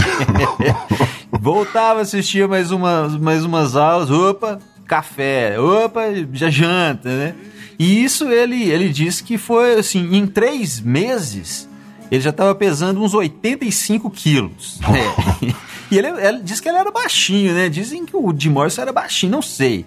voltava, 1.33 2.03
assistia 2.03 2.47
mais 2.47 2.71
umas, 2.71 3.17
mais 3.17 3.45
umas 3.45 3.75
aulas, 3.75 4.11
opa, 4.11 4.59
café, 4.87 5.59
opa, 5.59 6.03
já 6.33 6.51
janta, 6.51 7.09
né? 7.09 7.35
E 7.79 8.03
isso 8.05 8.29
ele, 8.29 8.63
ele 8.65 8.89
disse 8.89 9.23
que 9.23 9.39
foi 9.39 9.75
assim, 9.79 10.17
em 10.17 10.27
três 10.27 10.81
meses 10.81 11.69
ele 12.11 12.21
já 12.23 12.31
estava 12.31 12.55
pesando 12.55 13.03
uns 13.03 13.15
85 13.15 14.11
quilos. 14.11 14.81
É. 14.89 15.69
E 15.91 15.97
ele, 15.97 16.09
ele 16.09 16.41
disse 16.43 16.61
que 16.61 16.69
ele 16.69 16.77
era 16.77 16.91
baixinho, 16.91 17.55
né? 17.55 17.69
Dizem 17.71 18.05
que 18.05 18.15
o 18.15 18.35
Jim 18.37 18.51
Morrison 18.51 18.83
era 18.83 18.93
baixinho, 18.93 19.33
não 19.33 19.41
sei. 19.41 19.87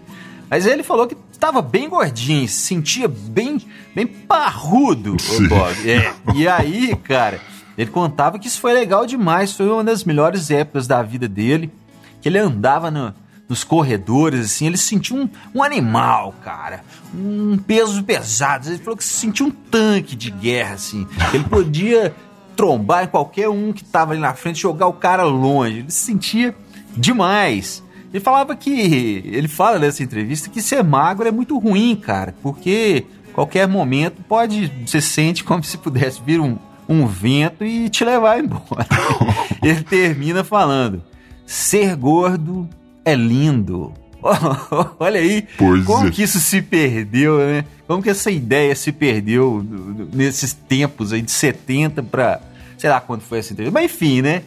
Mas 0.49 0.65
ele 0.65 0.81
falou 0.81 1.05
que 1.07 1.15
estava 1.31 1.61
bem 1.61 1.87
gordinho, 1.87 2.47
se 2.47 2.55
sentia 2.61 3.07
bem, 3.07 3.61
bem 3.93 4.07
parrudo, 4.07 5.15
o. 5.15 5.47
Bob. 5.47 5.89
É. 5.89 6.11
E 6.33 6.47
aí, 6.47 6.95
cara, 7.03 7.39
ele 7.77 7.91
contava 7.91 8.39
que 8.39 8.47
isso 8.47 8.59
foi 8.59 8.73
legal 8.73 9.05
demais, 9.05 9.51
foi 9.53 9.69
uma 9.69 9.83
das 9.83 10.03
melhores 10.03 10.49
épocas 10.49 10.87
da 10.87 11.03
vida 11.03 11.27
dele, 11.27 11.71
que 12.19 12.27
ele 12.29 12.39
andava 12.39 12.89
no- 12.89 13.13
nos 13.51 13.65
corredores, 13.65 14.45
assim, 14.45 14.65
ele 14.65 14.77
se 14.77 14.85
sentia 14.85 15.13
um, 15.13 15.29
um 15.53 15.61
animal, 15.61 16.33
cara, 16.41 16.85
um 17.13 17.57
peso 17.57 18.01
pesado. 18.01 18.69
Ele 18.69 18.77
falou 18.77 18.95
que 18.95 19.03
se 19.03 19.13
sentia 19.13 19.45
um 19.45 19.51
tanque 19.51 20.15
de 20.15 20.31
guerra, 20.31 20.75
assim. 20.75 21.05
Ele 21.33 21.43
podia 21.43 22.15
trombar 22.55 23.03
em 23.03 23.07
qualquer 23.07 23.49
um 23.49 23.73
que 23.73 23.83
tava 23.83 24.13
ali 24.13 24.21
na 24.21 24.33
frente, 24.33 24.61
jogar 24.61 24.87
o 24.87 24.93
cara 24.93 25.23
longe. 25.23 25.79
Ele 25.79 25.91
se 25.91 26.05
sentia 26.05 26.55
demais. 26.95 27.83
Ele 28.13 28.23
falava 28.23 28.55
que. 28.55 29.21
Ele 29.25 29.49
fala 29.49 29.77
nessa 29.77 30.01
entrevista 30.01 30.49
que 30.49 30.61
ser 30.61 30.81
magro 30.81 31.27
é 31.27 31.31
muito 31.31 31.57
ruim, 31.59 31.93
cara, 31.97 32.33
porque 32.41 33.05
qualquer 33.33 33.67
momento 33.67 34.23
pode. 34.29 34.71
Você 34.85 35.01
sente 35.01 35.43
como 35.43 35.61
se 35.61 35.77
pudesse 35.77 36.21
vir 36.25 36.39
um, 36.39 36.57
um 36.87 37.05
vento 37.05 37.65
e 37.65 37.89
te 37.89 38.05
levar 38.05 38.39
embora. 38.39 38.87
Ele 39.61 39.83
termina 39.83 40.41
falando: 40.41 41.03
ser 41.45 41.97
gordo 41.97 42.69
é 43.05 43.15
lindo. 43.15 43.93
Olha 44.99 45.19
aí 45.19 45.47
Pois 45.57 45.83
como 45.83 46.07
é. 46.07 46.11
que 46.11 46.21
isso 46.23 46.39
se 46.39 46.61
perdeu, 46.61 47.39
né? 47.39 47.65
Como 47.87 48.03
que 48.03 48.09
essa 48.09 48.29
ideia 48.29 48.75
se 48.75 48.91
perdeu 48.91 49.65
nesses 50.13 50.53
tempos 50.53 51.11
aí 51.11 51.21
de 51.21 51.31
70 51.31 52.03
pra. 52.03 52.39
sei 52.77 52.89
lá 52.89 53.01
quando 53.01 53.21
foi 53.21 53.39
essa 53.39 53.51
entrevista. 53.53 53.73
Mas 53.79 53.91
enfim, 53.91 54.21
né? 54.21 54.43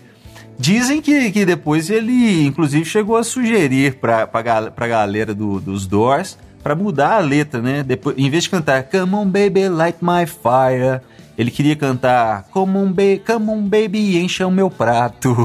Dizem 0.56 1.02
que, 1.02 1.32
que 1.32 1.44
depois 1.44 1.90
ele, 1.90 2.44
inclusive, 2.46 2.84
chegou 2.84 3.16
a 3.16 3.25
sugerir 3.25 3.99
gal- 4.44 4.70
pra 4.70 4.87
galera 4.87 5.34
do- 5.34 5.58
dos 5.61 5.84
Doors 5.87 6.38
pra 6.62 6.76
mudar 6.76 7.16
a 7.16 7.18
letra, 7.18 7.61
né? 7.61 7.82
Depois, 7.82 8.16
em 8.16 8.30
vez 8.30 8.44
de 8.44 8.50
cantar 8.50 8.84
Come 8.84 9.14
on 9.16 9.26
baby, 9.26 9.68
light 9.68 9.99
my 10.00 10.25
fire, 10.26 11.00
ele 11.36 11.50
queria 11.50 11.74
cantar 11.76 12.44
Come 12.50 12.78
on, 12.78 12.92
ba 12.92 13.02
come 13.26 13.50
on 13.50 13.62
baby, 13.62 14.18
encha 14.18 14.46
o 14.46 14.50
meu 14.50 14.70
prato. 14.70 15.34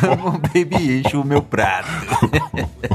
Come 0.00 0.22
on 0.22 0.38
baby, 0.38 1.00
encha 1.00 1.18
o 1.18 1.24
meu 1.24 1.42
prato. 1.42 1.88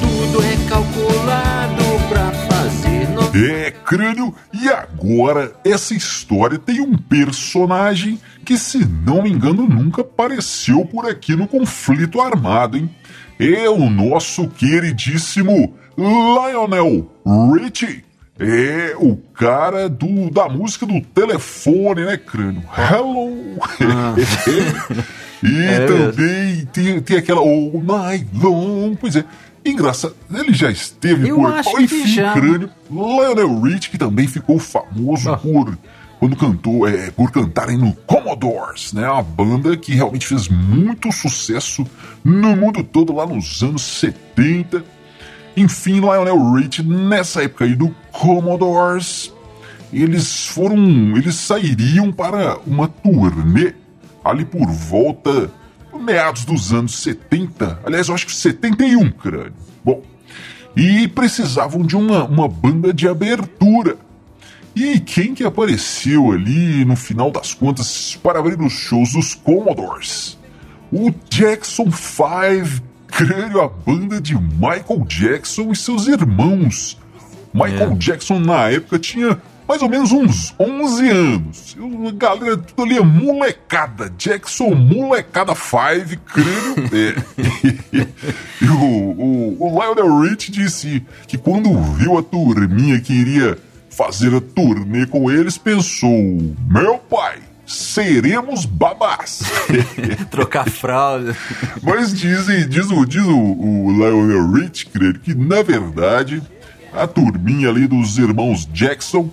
Tudo 0.00 0.42
é 0.42 0.68
calculado 0.68 1.84
pra 2.08 2.30
fazer. 2.48 3.08
No... 3.10 3.22
É, 3.36 3.70
crânio, 3.70 4.34
e 4.52 4.68
agora 4.68 5.52
essa 5.64 5.94
história 5.94 6.58
tem 6.58 6.80
um 6.80 6.96
personagem 6.96 8.20
que, 8.44 8.58
se 8.58 8.84
não 8.84 9.22
me 9.22 9.30
engano, 9.30 9.68
nunca 9.68 10.02
apareceu 10.02 10.84
por 10.84 11.06
aqui 11.06 11.34
no 11.34 11.48
conflito 11.48 12.20
armado, 12.20 12.76
hein? 12.76 12.90
É 13.38 13.68
o 13.68 13.90
nosso 13.90 14.48
queridíssimo 14.48 15.74
Lionel 15.96 17.08
Richie. 17.52 18.04
É 18.38 18.94
o 18.98 19.16
cara 19.34 19.88
do, 19.88 20.28
da 20.30 20.48
música 20.48 20.84
do 20.84 21.00
telefone, 21.00 22.04
né, 22.04 22.16
crânio? 22.16 22.62
Hello! 22.76 23.30
e 25.42 25.62
É 25.62 25.86
também 25.86 26.66
tem, 26.72 27.00
tem 27.00 27.16
aquela 27.16 27.40
All 27.40 27.80
Night 27.82 28.26
Long. 28.34 28.96
Pois 28.96 29.14
é, 29.16 29.24
engraçado, 29.64 30.16
ele 30.34 30.52
já 30.52 30.70
esteve 30.70 31.28
Eu 31.28 31.36
por 31.36 31.52
acho 31.54 31.80
Enfim, 31.80 32.02
que 32.02 32.08
já. 32.08 32.32
crânio. 32.32 32.70
Lionel 32.90 33.60
Rich, 33.60 33.90
que 33.90 33.98
também 33.98 34.26
ficou 34.26 34.58
famoso 34.58 35.30
Ah. 35.30 35.36
por, 35.36 35.78
quando 36.18 36.34
cantou, 36.36 36.88
é, 36.88 37.10
por 37.12 37.30
cantarem 37.30 37.76
no 37.78 37.92
Commodores, 38.06 38.92
né? 38.92 39.08
Uma 39.08 39.22
banda 39.22 39.76
que 39.76 39.92
realmente 39.94 40.26
fez 40.26 40.48
muito 40.48 41.12
sucesso 41.12 41.86
no 42.24 42.56
mundo 42.56 42.82
todo 42.82 43.14
lá 43.14 43.26
nos 43.26 43.62
anos 43.62 43.82
70. 43.82 44.84
Enfim, 45.56 46.00
Lionel 46.00 46.52
Rich, 46.52 46.82
nessa 46.82 47.42
época 47.44 47.64
aí 47.64 47.74
do 47.74 47.94
Commodores, 48.10 49.32
eles 49.92 50.46
foram. 50.46 51.16
Eles 51.16 51.36
sairiam 51.36 52.10
para 52.10 52.58
uma 52.66 52.88
turnê 52.88 53.74
ali 54.24 54.44
por 54.44 54.66
volta 54.66 55.50
meados 56.00 56.44
dos 56.44 56.72
anos 56.72 56.98
70. 57.02 57.80
Aliás, 57.84 58.08
eu 58.08 58.14
acho 58.14 58.26
que 58.26 58.34
71, 58.34 59.10
crânio. 59.12 59.54
Bom, 59.84 60.02
e 60.76 61.06
precisavam 61.08 61.82
de 61.82 61.96
uma, 61.96 62.24
uma 62.24 62.48
banda 62.48 62.92
de 62.92 63.08
abertura. 63.08 63.96
E 64.74 64.98
quem 64.98 65.34
que 65.34 65.44
apareceu 65.44 66.32
ali 66.32 66.84
no 66.84 66.96
final 66.96 67.30
das 67.30 67.54
contas 67.54 68.18
para 68.20 68.40
abrir 68.40 68.60
os 68.60 68.72
shows 68.72 69.12
dos 69.12 69.34
Commodores? 69.34 70.36
O 70.90 71.12
Jackson 71.30 71.90
5, 71.92 72.82
crânio, 73.16 73.60
a 73.60 73.68
banda 73.68 74.20
de 74.20 74.34
Michael 74.34 75.04
Jackson 75.06 75.70
e 75.70 75.76
seus 75.76 76.08
irmãos. 76.08 76.98
Michael 77.52 77.92
é. 77.92 77.94
Jackson 77.94 78.40
na 78.40 78.68
época 78.70 78.98
tinha 78.98 79.40
mais 79.68 79.80
ou 79.80 79.88
menos 79.88 80.10
uns 80.10 80.52
11 80.58 81.08
anos. 81.08 81.76
A 82.08 82.12
galera 82.12 82.56
tudo 82.56 82.82
ali 82.82 82.98
é 82.98 83.02
molecada. 83.02 84.12
Jackson, 84.18 84.74
molecada 84.74 85.54
5, 85.54 86.20
creio. 86.26 86.74
É. 86.92 87.14
e 88.60 88.68
o, 88.68 88.76
o, 88.76 89.56
o 89.60 89.80
Lionel 89.80 90.20
Rich 90.20 90.50
disse 90.50 91.02
que 91.26 91.38
quando 91.38 91.80
viu 91.94 92.18
a 92.18 92.22
turminha 92.22 93.00
que 93.00 93.12
iria 93.12 93.56
fazer 93.90 94.34
a 94.34 94.40
turnê 94.40 95.06
com 95.06 95.30
eles, 95.30 95.56
pensou: 95.56 96.38
Meu 96.68 96.98
pai, 96.98 97.38
seremos 97.66 98.64
babás. 98.64 99.42
Trocar 100.30 100.68
fralda. 100.68 101.36
Mas 101.82 102.12
dizem, 102.12 102.68
diz, 102.68 102.90
o, 102.90 103.04
diz 103.04 103.24
o, 103.24 103.36
o 103.36 103.92
Lionel 103.92 104.50
Rich, 104.52 104.86
creio, 104.86 105.18
que 105.18 105.34
na 105.34 105.62
verdade 105.62 106.42
a 106.92 107.06
turminha 107.06 107.68
ali 107.68 107.86
dos 107.86 108.18
irmãos 108.18 108.66
Jackson 108.66 109.28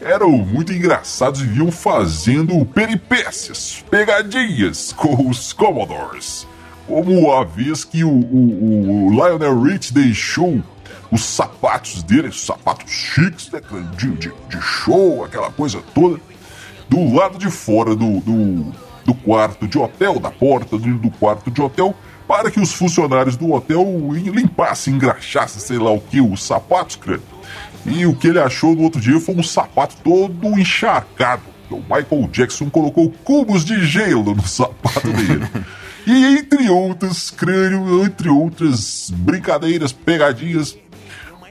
eram 0.00 0.30
muito 0.30 0.72
engraçados 0.72 1.40
e 1.40 1.44
vinham 1.44 1.72
fazendo 1.72 2.64
peripécias, 2.66 3.84
pegadinhas 3.90 4.92
com 4.92 5.28
os 5.28 5.52
Commodores. 5.52 6.46
Como 6.86 7.32
a 7.32 7.42
vez 7.42 7.84
que 7.84 8.04
o, 8.04 8.10
o, 8.10 9.06
o 9.06 9.10
Lionel 9.10 9.60
Rich 9.60 9.92
deixou 9.92 10.62
os 11.10 11.24
sapatos 11.24 12.02
dele, 12.02 12.28
os 12.28 12.44
sapatos 12.44 12.90
chiques, 12.90 13.50
né, 13.50 13.60
de, 13.96 14.10
de, 14.12 14.32
de, 14.48 14.60
show, 14.60 15.24
aquela 15.24 15.50
coisa 15.50 15.80
toda, 15.94 16.20
do 16.88 17.14
lado 17.14 17.38
de 17.38 17.50
fora 17.50 17.94
do, 17.94 18.20
do, 18.20 18.72
do 19.04 19.14
quarto 19.14 19.66
de 19.66 19.78
hotel, 19.78 20.18
da 20.18 20.30
porta 20.30 20.78
do, 20.78 20.98
do, 20.98 21.10
quarto 21.10 21.50
de 21.50 21.60
hotel, 21.60 21.94
para 22.26 22.50
que 22.50 22.60
os 22.60 22.72
funcionários 22.72 23.36
do 23.36 23.52
hotel 23.52 23.84
limpassem, 24.12 24.94
engraxassem, 24.94 25.60
sei 25.60 25.78
lá 25.78 25.90
o 25.90 26.00
que, 26.00 26.20
os 26.20 26.42
sapatos, 26.42 26.96
credo. 26.96 27.22
E 27.84 28.04
o 28.04 28.14
que 28.14 28.28
ele 28.28 28.40
achou 28.40 28.74
no 28.74 28.82
outro 28.82 29.00
dia 29.00 29.20
foi 29.20 29.36
um 29.36 29.42
sapato 29.42 29.96
todo 30.02 30.58
encharcado. 30.58 31.42
O 31.70 31.76
Michael 31.76 32.28
Jackson 32.32 32.68
colocou 32.68 33.12
cubos 33.24 33.64
de 33.64 33.84
gelo 33.84 34.34
no 34.34 34.46
sapato 34.46 35.08
dele. 35.12 35.46
e 36.06 36.38
entre 36.38 36.68
outras, 36.68 37.30
crânio, 37.30 38.04
entre 38.04 38.28
outras 38.28 39.10
brincadeiras, 39.10 39.92
pegadinhas, 39.92 40.76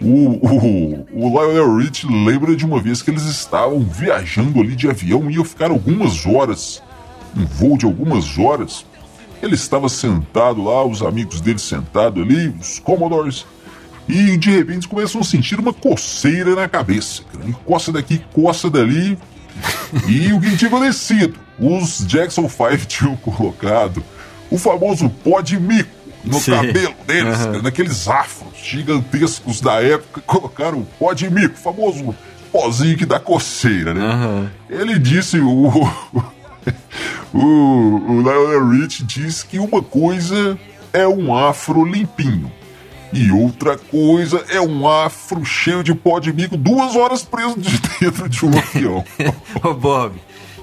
o, 0.02 0.08
o, 0.08 1.08
o 1.14 1.30
Lionel 1.30 1.78
Rich 1.78 2.06
lembra 2.08 2.55
de 2.55 2.66
uma 2.66 2.81
vez 2.81 3.01
que 3.01 3.10
eles 3.10 3.24
estavam 3.24 3.79
viajando 3.79 4.60
ali 4.60 4.75
de 4.75 4.90
avião 4.90 5.29
e 5.29 5.36
iam 5.36 5.46
ficar 5.46 5.72
algumas 5.72 6.25
horas, 6.25 6.81
um 7.36 7.46
voo 7.46 7.77
de 7.77 7.86
algumas 7.86 8.38
horas. 8.38 8.86
Ele 9.42 9.55
estava 9.55 9.88
sentado 9.88 10.64
lá, 10.64 10.86
os 10.86 11.01
amigos 11.01 11.40
dele 11.40 11.60
sentados 11.60 12.22
ali, 12.22 12.53
os 12.60 12.79
Commodores, 12.79 13.46
e 14.08 14.38
de 14.38 14.51
repente 14.51 14.88
começam 14.88 15.22
a 15.22 15.24
sentir 15.24 15.60
uma 15.60 15.74
coceira 15.74 16.55
na 16.55 16.68
cabeça. 16.68 17.24
E 17.48 17.53
coça 17.66 17.92
daqui, 17.92 18.22
coça 18.34 18.70
dali. 18.70 19.18
e 20.08 20.34
o 20.34 20.42
que 20.42 20.58
tinha 20.58 20.70
acontecido? 20.70 21.36
Os 21.60 22.05
Jackson 22.05 22.50
5 22.50 22.77
tinham 22.86 23.16
colocado 23.18 24.03
o 24.51 24.58
famoso 24.58 25.10
pó 25.24 25.42
de 25.42 25.60
mico 25.60 25.95
no 26.25 26.40
Sim. 26.40 26.51
cabelo 26.51 26.96
deles, 27.05 27.46
uhum. 27.46 27.61
naqueles 27.61 28.07
afros 28.07 28.57
gigantescos 28.61 29.61
da 29.61 29.81
época, 29.81 30.22
colocaram 30.22 30.79
o 30.79 30.85
pó 30.85 31.14
de 31.14 31.29
mico, 31.29 31.55
famoso 31.57 32.16
pozinho 32.51 32.98
que 32.98 33.05
dá 33.05 33.20
coceira, 33.20 33.94
né? 33.94 34.01
Uhum. 34.01 34.50
Ele 34.70 34.98
disse, 34.98 35.40
o, 35.40 35.68
o, 37.33 37.38
o 37.38 38.22
Lionel 38.22 38.70
Rich 38.70 39.03
disse 39.03 39.46
que 39.46 39.59
uma 39.59 39.81
coisa 39.81 40.57
é 40.94 41.07
um 41.07 41.35
afro 41.35 41.83
limpinho. 41.83 42.51
E 43.14 43.31
outra 43.31 43.77
coisa 43.77 44.44
é 44.50 44.59
um 44.59 44.88
afro 44.88 45.46
cheio 45.46 45.83
de 45.83 45.94
pó 45.94 46.20
de 46.20 46.33
mico, 46.33 46.57
duas 46.57 46.96
horas 46.96 47.24
preso 47.24 47.59
de 47.59 47.77
dentro 48.00 48.27
de 48.27 48.46
um 48.46 48.57
avião. 48.57 49.05
Ô, 49.64 49.74
Bob. 49.74 50.16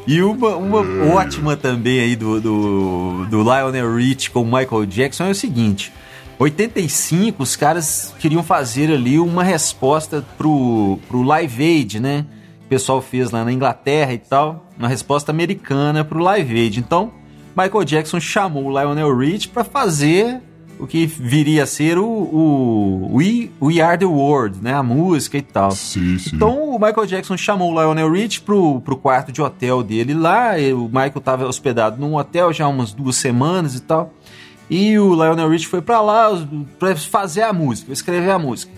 E 0.06 0.20
uma, 0.22 0.56
uma 0.56 1.14
ótima 1.14 1.56
também 1.56 2.00
aí 2.00 2.16
do, 2.16 2.40
do, 2.40 3.26
do 3.26 3.42
Lionel 3.42 3.96
Rich 3.96 4.30
com 4.30 4.44
Michael 4.44 4.86
Jackson 4.86 5.24
é 5.24 5.30
o 5.30 5.34
seguinte. 5.34 5.92
85, 6.38 7.42
os 7.42 7.54
caras 7.54 8.12
queriam 8.18 8.42
fazer 8.42 8.92
ali 8.92 9.18
uma 9.18 9.44
resposta 9.44 10.24
pro, 10.36 10.98
pro 11.06 11.22
Live 11.22 11.62
Aid, 11.62 12.00
né? 12.00 12.26
O 12.64 12.68
pessoal 12.68 13.00
fez 13.00 13.30
lá 13.30 13.44
na 13.44 13.52
Inglaterra 13.52 14.12
e 14.12 14.18
tal, 14.18 14.66
uma 14.76 14.88
resposta 14.88 15.30
americana 15.30 16.04
pro 16.04 16.18
Live 16.18 16.58
Aid. 16.58 16.80
Então, 16.80 17.12
Michael 17.56 17.84
Jackson 17.84 18.18
chamou 18.18 18.64
o 18.64 18.70
Lionel 18.70 19.16
Rich 19.16 19.48
para 19.48 19.62
fazer 19.62 20.40
o 20.82 20.86
que 20.86 21.06
viria 21.06 21.62
a 21.62 21.66
ser 21.66 21.96
o, 21.96 22.04
o 22.04 23.16
We, 23.16 23.50
We 23.62 23.80
Are 23.80 23.96
The 23.96 24.04
World, 24.04 24.58
né? 24.60 24.74
A 24.74 24.82
música 24.82 25.38
e 25.38 25.42
tal. 25.42 25.70
Sim, 25.70 26.18
sim. 26.18 26.34
Então 26.34 26.70
o 26.70 26.72
Michael 26.72 27.06
Jackson 27.06 27.36
chamou 27.36 27.72
o 27.72 27.80
Lionel 27.80 28.10
Rich 28.10 28.40
pro, 28.40 28.80
pro 28.80 28.96
quarto 28.96 29.30
de 29.30 29.40
hotel 29.40 29.84
dele 29.84 30.12
lá. 30.12 30.54
o 30.74 30.86
Michael 30.86 31.20
tava 31.20 31.46
hospedado 31.46 32.00
num 32.00 32.16
hotel 32.16 32.52
já 32.52 32.64
há 32.64 32.68
umas 32.68 32.92
duas 32.92 33.14
semanas 33.14 33.76
e 33.76 33.80
tal. 33.80 34.12
E 34.68 34.98
o 34.98 35.14
Lionel 35.14 35.50
Rich 35.50 35.68
foi 35.68 35.80
para 35.80 36.00
lá 36.00 36.30
para 36.80 36.96
fazer 36.96 37.42
a 37.42 37.52
música, 37.52 37.92
escrever 37.92 38.30
a 38.30 38.38
música. 38.38 38.72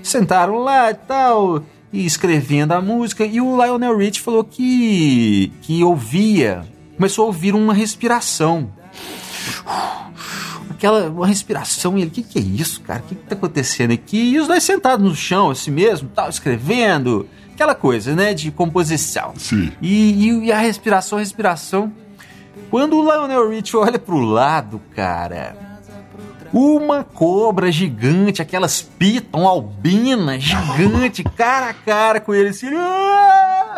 Sentaram 0.00 0.58
lá 0.58 0.92
e 0.92 0.94
tal, 0.94 1.64
e 1.92 2.06
escrevendo 2.06 2.70
a 2.70 2.80
música. 2.80 3.26
E 3.26 3.40
o 3.40 3.60
Lionel 3.60 3.96
Rich 3.96 4.20
falou 4.20 4.44
que, 4.44 5.52
que 5.62 5.82
ouvia, 5.82 6.64
começou 6.94 7.24
a 7.24 7.26
ouvir 7.26 7.52
uma 7.56 7.74
respiração 7.74 8.70
aquela 10.78 11.10
uma 11.10 11.26
respiração 11.26 11.98
e 11.98 12.02
ele, 12.02 12.08
o 12.08 12.12
que, 12.12 12.22
que 12.22 12.38
é 12.38 12.42
isso, 12.42 12.80
cara? 12.80 13.00
O 13.00 13.02
que, 13.02 13.14
que 13.16 13.26
tá 13.26 13.34
acontecendo 13.34 13.92
aqui? 13.92 14.16
E 14.16 14.38
os 14.38 14.46
dois 14.46 14.62
sentados 14.62 15.04
no 15.04 15.14
chão, 15.14 15.50
assim 15.50 15.72
mesmo, 15.72 16.08
tal, 16.14 16.30
escrevendo, 16.30 17.28
aquela 17.52 17.74
coisa, 17.74 18.14
né, 18.14 18.32
de 18.32 18.52
composição. 18.52 19.34
Sim. 19.36 19.72
E, 19.82 20.28
e, 20.28 20.46
e 20.46 20.52
a 20.52 20.58
respiração, 20.58 21.18
a 21.18 21.20
respiração. 21.20 21.92
Quando 22.70 22.96
o 22.96 23.02
Lionel 23.02 23.50
Rich 23.50 23.76
olha 23.76 23.98
pro 23.98 24.20
lado, 24.20 24.80
cara, 24.94 25.56
uma 26.52 27.04
cobra 27.04 27.70
gigante, 27.70 28.42
aquelas 28.42 28.80
piton 28.82 29.46
albinas 29.46 30.42
gigante, 30.42 31.22
cara 31.22 31.70
a 31.70 31.74
cara 31.74 32.20
com 32.20 32.34
ele 32.34 32.50
assim. 32.50 32.68
Ah! 32.74 33.76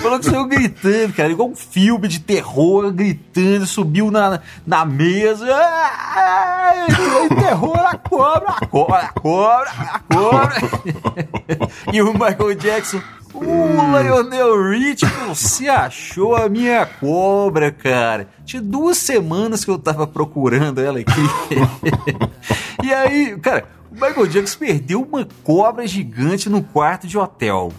Falou 0.00 0.18
que 0.18 0.26
saiu 0.26 0.46
gritando, 0.46 1.12
cara, 1.12 1.30
igual 1.30 1.50
um 1.50 1.56
filme 1.56 2.08
de 2.08 2.20
terror, 2.20 2.90
gritando, 2.92 3.66
subiu 3.66 4.10
na, 4.10 4.40
na 4.66 4.84
mesa. 4.84 5.46
Ah! 5.52 6.86
terror, 7.28 7.78
a 7.78 7.96
cobra, 7.96 8.48
a 8.48 8.66
cobra, 8.66 8.98
a 8.98 9.08
cobra, 9.08 9.70
a 9.70 9.98
cobra. 9.98 10.54
e 11.92 12.02
o 12.02 12.12
Michael 12.12 12.54
Jackson. 12.54 13.02
O 13.32 13.44
Lionel 13.44 14.70
Rich, 14.70 15.04
você 15.28 15.68
achou 15.68 16.34
a 16.34 16.48
minha 16.48 16.84
cobra, 16.84 17.70
cara. 17.70 18.28
Tinha 18.44 18.60
duas 18.60 18.96
semanas 18.96 19.64
que 19.64 19.70
eu 19.70 19.78
tava 19.78 20.06
procurando 20.06 20.80
ela 20.80 20.98
aqui. 20.98 21.12
e 22.82 22.92
aí, 22.92 23.38
cara, 23.38 23.66
o 23.90 23.94
Michael 23.94 24.26
Jackson 24.26 24.58
perdeu 24.58 25.02
uma 25.02 25.26
cobra 25.44 25.86
gigante 25.86 26.48
no 26.48 26.62
quarto 26.62 27.06
de 27.06 27.16
hotel. 27.16 27.72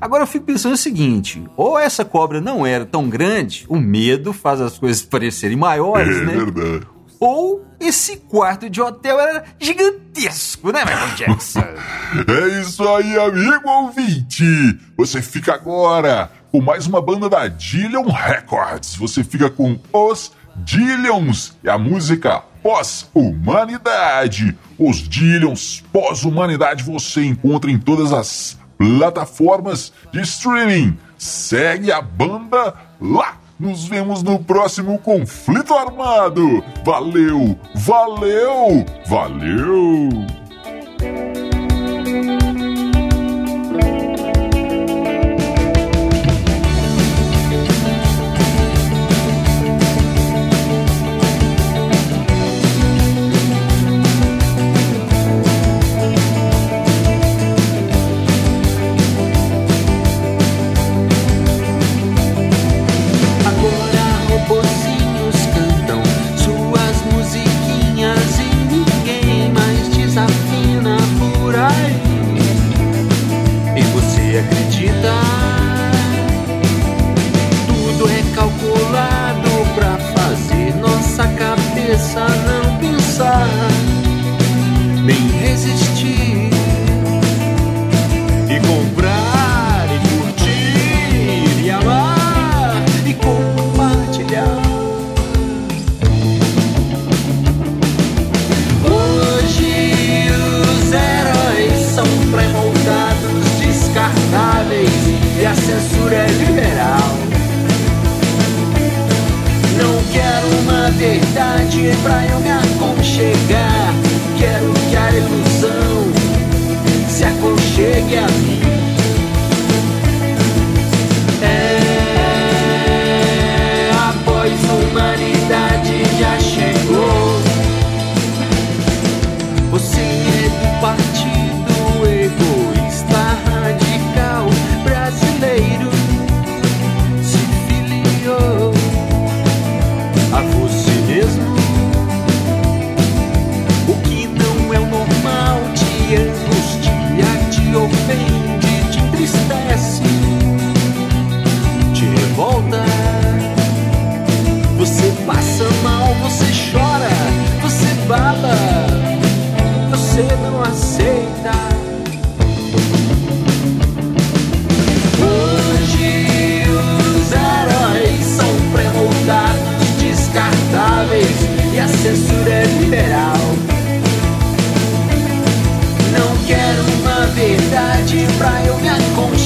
Agora 0.00 0.22
eu 0.22 0.26
fico 0.26 0.46
pensando 0.46 0.74
o 0.74 0.78
seguinte: 0.78 1.42
ou 1.56 1.78
essa 1.78 2.04
cobra 2.04 2.40
não 2.40 2.66
era 2.66 2.86
tão 2.86 3.08
grande, 3.08 3.66
o 3.68 3.76
medo 3.76 4.32
faz 4.32 4.60
as 4.60 4.78
coisas 4.78 5.02
parecerem 5.02 5.56
maiores, 5.56 6.16
é, 6.16 6.24
né? 6.24 6.36
Verdade 6.36 6.93
ou 7.20 7.64
esse 7.80 8.16
quarto 8.16 8.68
de 8.68 8.80
hotel 8.80 9.18
era 9.20 9.44
gigantesco, 9.58 10.72
né, 10.72 10.84
Michael 10.84 11.14
Jackson? 11.16 11.60
é 12.28 12.60
isso 12.60 12.86
aí, 12.88 13.18
amigo 13.18 13.68
ouvinte! 13.68 14.78
Você 14.96 15.22
fica 15.22 15.54
agora 15.54 16.30
com 16.50 16.60
mais 16.60 16.86
uma 16.86 17.00
banda 17.00 17.28
da 17.28 17.48
Dillion 17.48 18.08
Records. 18.08 18.94
Você 18.96 19.24
fica 19.24 19.50
com 19.50 19.78
os 19.92 20.32
Dillions 20.56 21.56
e 21.64 21.68
a 21.68 21.76
música 21.76 22.42
Pós-Humanidade. 22.62 24.56
Os 24.78 24.96
Dillions 25.08 25.82
Pós-Humanidade 25.92 26.84
você 26.84 27.24
encontra 27.24 27.70
em 27.70 27.78
todas 27.78 28.12
as 28.12 28.56
plataformas 28.78 29.92
de 30.12 30.20
streaming. 30.20 30.98
Segue 31.18 31.90
a 31.90 32.00
banda 32.00 32.74
lá! 33.00 33.43
Nos 33.58 33.84
vemos 33.86 34.22
no 34.22 34.38
próximo 34.42 34.98
conflito 34.98 35.74
armado. 35.74 36.62
Valeu, 36.84 37.56
valeu, 37.74 38.84
valeu! 39.06 40.43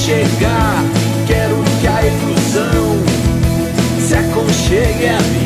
chegar. 0.09 0.83
Quero 1.27 1.55
que 1.79 1.87
a 1.87 2.01
ilusão 2.03 2.97
se 3.99 4.15
aconchegue 4.15 5.07
a 5.07 5.21
mim. 5.21 5.38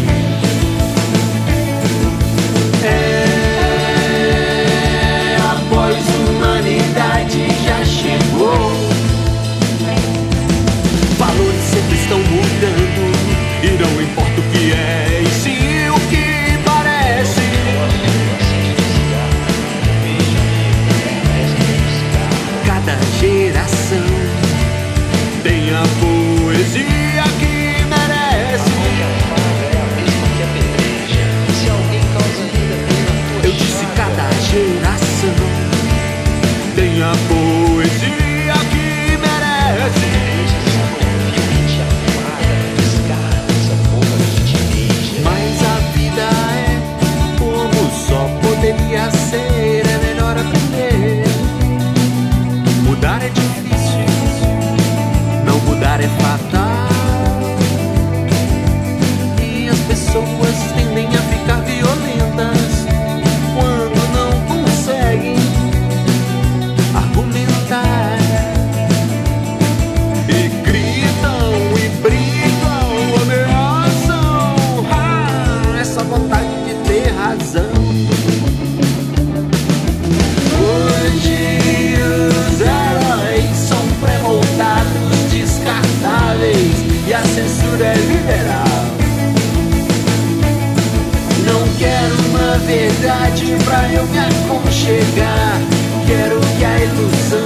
cidade 93.13 93.55
pra 93.63 93.87
eu 93.93 94.05
me 94.07 94.19
aconchegar. 94.19 95.61
Quero 96.07 96.39
que 96.57 96.65
a 96.65 96.79
ilusão 96.79 97.45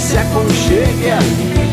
se 0.00 0.16
aconchegue 0.16 1.10
a 1.10 1.20
mim. 1.20 1.67